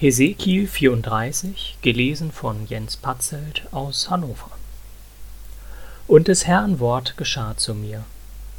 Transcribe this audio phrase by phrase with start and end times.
[0.00, 4.50] Hesekiel 34, gelesen von Jens Patzelt aus Hannover.
[6.06, 8.04] Und des Herrn Wort geschah zu mir.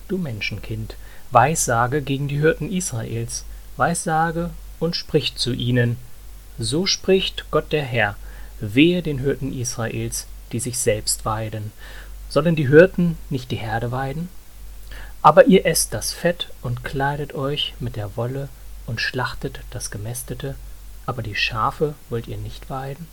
[0.07, 0.95] Du Menschenkind,
[1.31, 3.43] Weissage gegen die Hirten Israels,
[3.75, 5.97] Weissage und sprich zu ihnen.
[6.59, 8.17] So spricht Gott der Herr,
[8.59, 11.71] wehe den Hirten Israels, die sich selbst weiden.
[12.29, 14.29] Sollen die Hirten nicht die Herde weiden?
[15.23, 18.47] Aber ihr esst das Fett und kleidet euch mit der Wolle
[18.85, 20.53] und schlachtet das Gemästete,
[21.11, 23.05] aber die Schafe wollt ihr nicht weiden?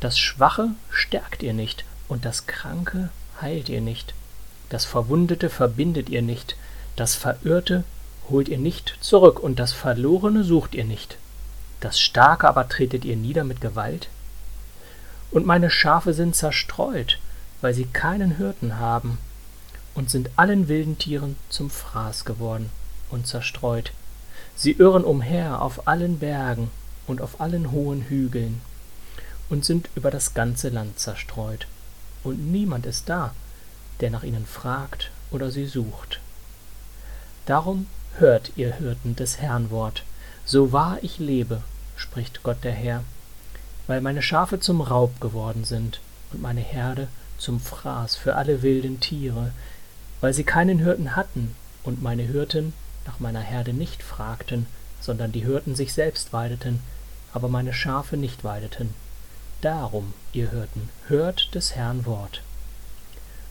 [0.00, 4.12] Das Schwache stärkt ihr nicht, und das Kranke heilt ihr nicht.
[4.70, 6.56] Das Verwundete verbindet ihr nicht,
[6.96, 7.84] das Verirrte
[8.28, 11.16] holt ihr nicht zurück, und das Verlorene sucht ihr nicht.
[11.78, 14.08] Das Starke aber tretet ihr nieder mit Gewalt?
[15.30, 17.20] Und meine Schafe sind zerstreut,
[17.60, 19.18] weil sie keinen Hirten haben,
[19.94, 22.68] und sind allen wilden Tieren zum Fraß geworden
[23.10, 23.92] und zerstreut.
[24.56, 26.68] Sie irren umher auf allen Bergen
[27.10, 28.60] und auf allen hohen Hügeln
[29.50, 31.66] und sind über das ganze Land zerstreut,
[32.22, 33.34] und niemand ist da,
[34.00, 36.20] der nach ihnen fragt oder sie sucht.
[37.46, 37.86] Darum
[38.18, 40.04] hört ihr Hirten des Herrn Wort,
[40.44, 41.62] so wahr ich lebe,
[41.96, 43.02] spricht Gott der Herr,
[43.86, 46.00] weil meine Schafe zum Raub geworden sind
[46.32, 49.52] und meine Herde zum Fraß für alle wilden Tiere,
[50.20, 52.72] weil sie keinen Hirten hatten und meine Hirten
[53.06, 54.66] nach meiner Herde nicht fragten,
[55.00, 56.80] sondern die Hirten sich selbst weideten,
[57.32, 58.94] aber meine Schafe nicht weideten.
[59.60, 62.42] Darum, ihr Hirten, hört des Herrn Wort.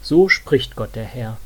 [0.02, 1.38] So spricht Gott der Herr,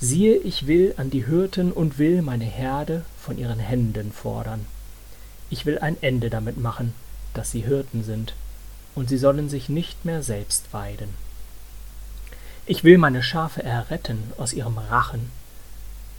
[0.00, 4.66] siehe, ich will an die Hirten und will meine Herde von ihren Händen fordern.
[5.50, 6.94] Ich will ein Ende damit machen,
[7.34, 8.34] dass sie Hirten sind,
[8.94, 11.14] und sie sollen sich nicht mehr selbst weiden.
[12.66, 15.30] Ich will meine Schafe erretten aus ihrem Rachen,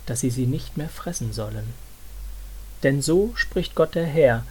[0.06, 1.74] dass sie sie nicht mehr fressen sollen.
[2.84, 4.44] Denn so spricht Gott der Herr,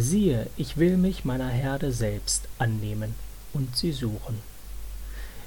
[0.00, 3.14] siehe, ich will mich meiner Herde selbst annehmen
[3.52, 4.38] und sie suchen.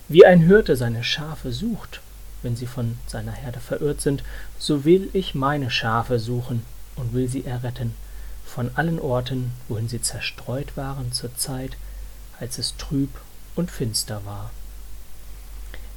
[0.08, 2.02] Wie ein Hirte seine Schafe sucht,
[2.44, 4.24] wenn sie von seiner Herde verirrt sind,
[4.60, 6.64] so will ich meine Schafe suchen
[6.96, 7.96] und will sie erretten
[8.46, 11.76] von allen Orten, wohin sie zerstreut waren zur Zeit,
[12.40, 13.10] als es trüb
[13.56, 14.52] und finster war.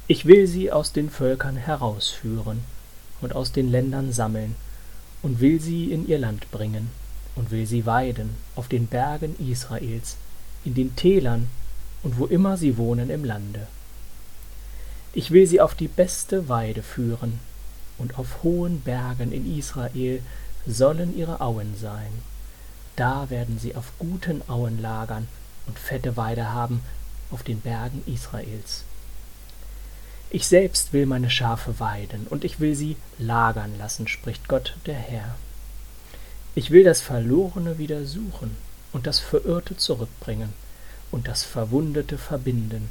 [0.07, 2.63] Ich will sie aus den Völkern herausführen
[3.21, 4.55] und aus den Ländern sammeln
[5.21, 6.89] und will sie in ihr Land bringen
[7.35, 10.17] und will sie weiden auf den Bergen Israels,
[10.65, 11.49] in den Tälern
[12.03, 13.67] und wo immer sie wohnen im Lande.
[15.13, 17.39] Ich will sie auf die beste Weide führen,
[17.97, 20.21] und auf hohen Bergen in Israel
[20.65, 22.11] sollen ihre Auen sein.
[22.95, 25.27] Da werden sie auf guten Auen lagern
[25.67, 26.81] und fette Weide haben
[27.31, 28.83] auf den Bergen Israels.
[30.29, 34.95] Ich selbst will meine Schafe weiden, und ich will sie lagern lassen, spricht Gott der
[34.95, 35.35] Herr.
[36.59, 38.57] Ich will das Verlorene wieder suchen
[38.91, 40.51] und das Verirrte zurückbringen
[41.09, 42.89] und das Verwundete verbinden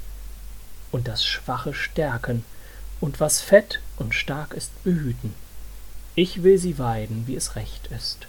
[0.90, 2.46] und das Schwache stärken
[2.98, 5.34] und was fett und stark ist behüten.
[6.14, 8.26] Ich will sie weiden, wie es recht ist.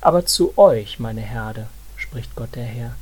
[0.00, 2.94] Aber zu euch, meine Herde, spricht Gott der Herr,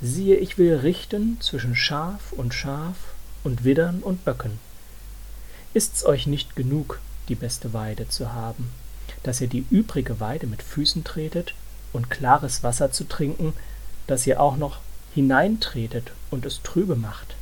[0.00, 2.96] siehe, ich will richten zwischen Schaf und Schaf
[3.44, 4.58] und Widdern und Böcken.
[5.74, 8.70] Ist's euch nicht genug, die beste Weide zu haben,
[9.22, 11.54] dass ihr die übrige Weide mit Füßen tretet
[11.92, 13.52] und klares Wasser zu trinken,
[14.06, 14.78] dass ihr auch noch
[15.14, 17.34] hineintretet und es trübe macht,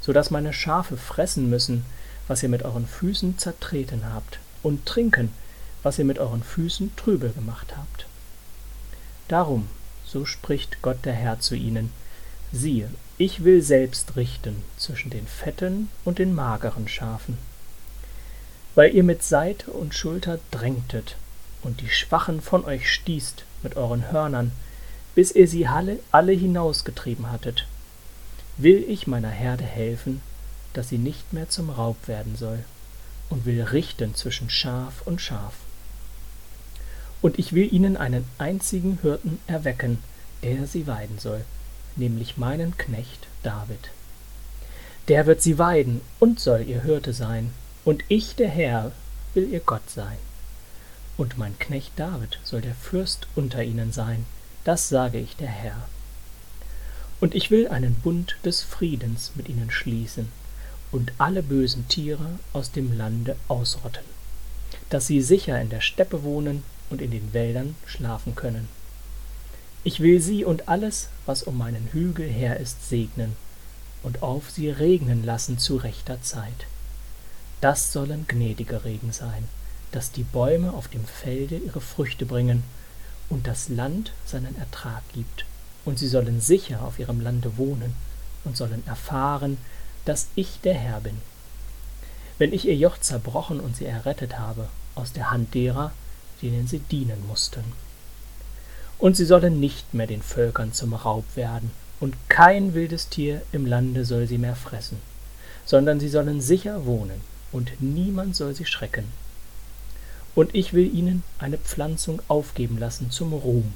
[0.00, 1.84] so dass meine Schafe fressen müssen,
[2.28, 5.30] was ihr mit euren Füßen zertreten habt, und trinken,
[5.82, 8.06] was ihr mit euren Füßen trübe gemacht habt.
[9.28, 9.68] Darum,
[10.06, 11.90] so spricht Gott der Herr zu ihnen,
[12.52, 12.88] siehe,
[13.18, 17.38] ich will selbst richten zwischen den fetten und den mageren Schafen.
[18.74, 21.16] Weil ihr mit Seite und Schulter drängtet
[21.62, 24.52] und die Schwachen von euch stießt mit euren Hörnern,
[25.14, 27.66] bis ihr sie alle, alle hinausgetrieben hattet,
[28.56, 30.22] will ich meiner Herde helfen,
[30.72, 32.64] dass sie nicht mehr zum Raub werden soll,
[33.28, 35.54] und will richten zwischen Schaf und Schaf.
[37.22, 39.98] Und ich will ihnen einen einzigen Hirten erwecken,
[40.42, 41.44] der sie weiden soll,
[41.96, 43.90] nämlich meinen Knecht David.
[45.08, 47.52] Der wird sie weiden und soll ihr Hirte sein,
[47.84, 48.92] und ich, der Herr,
[49.34, 50.18] will ihr Gott sein.
[51.16, 54.26] Und mein Knecht David soll der Fürst unter ihnen sein,
[54.64, 55.88] das sage ich der Herr.
[57.20, 60.28] Und ich will einen Bund des Friedens mit ihnen schließen
[60.90, 64.04] und alle bösen Tiere aus dem Lande ausrotten,
[64.90, 68.68] dass sie sicher in der Steppe wohnen und in den Wäldern schlafen können.
[69.84, 73.36] Ich will sie und alles, was um meinen Hügel her ist, segnen
[74.02, 76.66] und auf sie regnen lassen zu rechter Zeit.
[77.62, 79.48] Das sollen gnädige Regen sein,
[79.92, 82.64] dass die Bäume auf dem Felde ihre Früchte bringen
[83.28, 85.44] und das Land seinen Ertrag gibt,
[85.84, 87.94] und sie sollen sicher auf ihrem Lande wohnen
[88.42, 89.58] und sollen erfahren,
[90.04, 91.16] dass ich der Herr bin.
[92.36, 94.66] Wenn ich ihr Joch zerbrochen und sie errettet habe
[94.96, 95.92] aus der Hand derer,
[96.42, 97.62] denen sie dienen mussten.
[98.98, 101.70] Und sie sollen nicht mehr den Völkern zum Raub werden,
[102.00, 104.98] und kein wildes Tier im Lande soll sie mehr fressen,
[105.64, 109.04] sondern sie sollen sicher wohnen, und niemand soll sie schrecken.
[110.34, 113.74] Und ich will ihnen eine Pflanzung aufgeben lassen zum Ruhm,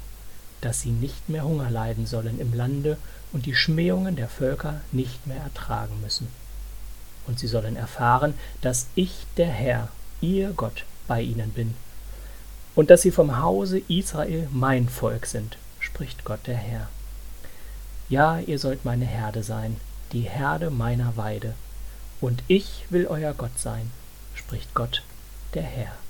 [0.61, 2.97] dass sie nicht mehr Hunger leiden sollen im Lande
[3.31, 6.27] und die Schmähungen der Völker nicht mehr ertragen müssen.
[7.27, 9.89] Und sie sollen erfahren, dass ich der Herr,
[10.21, 11.75] ihr Gott, bei ihnen bin,
[12.73, 16.87] und dass sie vom Hause Israel mein Volk sind, spricht Gott der Herr.
[18.09, 19.77] Ja, ihr sollt meine Herde sein,
[20.11, 21.55] die Herde meiner Weide,
[22.21, 23.91] und ich will euer Gott sein,
[24.33, 25.03] spricht Gott
[25.53, 26.06] der Herr.